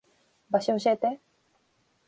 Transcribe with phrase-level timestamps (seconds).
[0.49, 1.19] 場所教えて。